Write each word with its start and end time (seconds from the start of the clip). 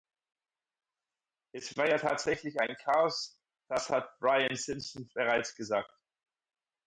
Es 1.53 1.77
war 1.77 1.87
ja 1.87 1.99
tatsächlich 1.99 2.59
ein 2.59 2.75
Chaos 2.83 3.39
das 3.69 3.91
hat 3.91 4.17
Brian 4.19 4.55
Simpson 4.55 5.07
bereits 5.13 5.53
gesagt. 5.55 5.95